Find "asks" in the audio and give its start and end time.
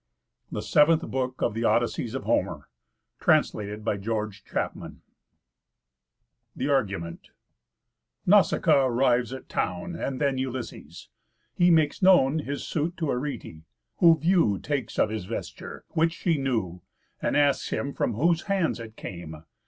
17.37-17.69